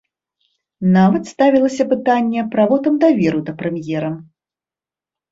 Нават 0.93 1.23
ставілася 1.33 1.83
пытанне 1.91 2.45
пра 2.55 2.65
вотум 2.71 2.97
даверу 3.03 3.39
да 3.51 3.55
прэм'ера. 3.61 4.11